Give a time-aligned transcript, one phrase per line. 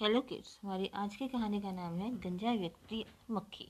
[0.00, 3.66] Hello kids हमारी आज की कहानी का नाम है गंजा व्यक्ति मक्खी।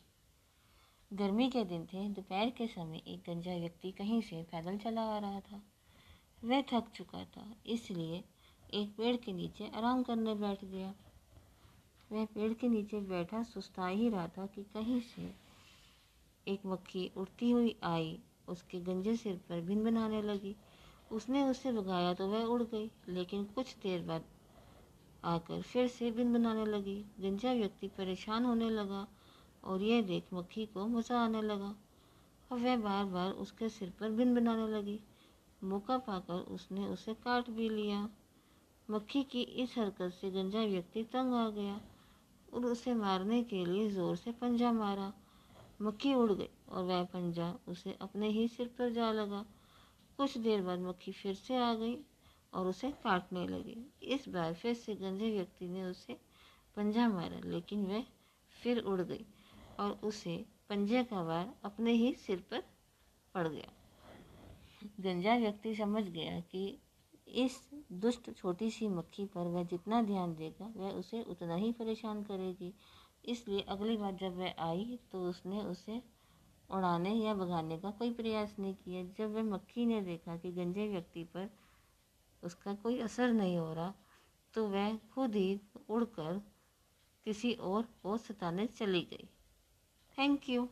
[1.10, 5.18] गर्मी के दिन थे, दोपहर के समय एक गंजा व्यक्ति कहीं से पैदल चला आ
[5.18, 5.62] रहा था।
[6.44, 8.22] वह थक चुका था, इसलिए
[8.75, 10.93] एक पेड़ के नीचे आराम करने बैठ गया।
[12.12, 15.33] वह पेड़ के नीचे बैठा सुस्ता ही रहा था कि कहीं से
[16.47, 18.19] एक मक्खी उड़ती हुई आई,
[18.49, 20.57] उसके गंजे सिर पर भिन बनाने लगी।
[21.11, 24.25] उसने उसे भगाया तो वह उड़ गई, लेकिन कुछ देर बाद
[25.25, 29.07] आकर फिर से बिन बनाने लगी। गंजा व्यक्ति परेशान होने लगा
[29.64, 31.75] और यह देख मक्खी को मज़ा आने लगा।
[32.50, 35.00] और वह बार बार उसके सिर पर बिन बनाने लगी।
[35.62, 38.08] मौका पाकर उसने उसे काट भी लिया।
[38.88, 41.80] मक्खी की इस हरकत से गंजा व्यक्ति तंग आ गया
[42.55, 45.12] और उसे मारने के लिए ज़ोर से पंजा मारा।
[45.82, 49.44] मक्खी उड़ गई और वह पंजा उसे अपने ही सिर पर जा लगा।
[50.19, 51.96] कुछ देर बाद मक्खी फिर से आ गई।
[52.52, 56.18] और उसे काटने लगी। इस बार फिर से गंजे व्यक्ति ने उसे
[56.76, 58.04] पंजा मारा, लेकिन वह
[58.56, 59.24] फिर उड़ गई
[59.78, 60.36] और उसे
[60.68, 62.62] पंजे का वार अपने ही सिर पर
[63.34, 63.72] पड़ गया।
[65.00, 66.78] गंजा व्यक्ति समझ गया कि
[67.36, 67.60] इस
[67.92, 72.72] दुष्ट छोटी सी मक्खी पर वह जितना ध्यान देगा, वह उसे उतना ही परेशान करेगी।
[73.24, 76.02] इसलिए अगली बार जब वह आई तो उसने उसे
[76.70, 80.88] उड़ाने या भगाने का कोई प्रयास नहीं किया। जब वह मक्खी ने देखा कि गंजे
[80.88, 81.50] व्यक्ति पर
[82.44, 83.94] उसका कोई असर नहीं हो रहा
[84.55, 86.41] तो वह खुद ही उड़कर
[87.25, 89.28] किसी और को सताने चली गई।
[90.19, 90.69] Thank you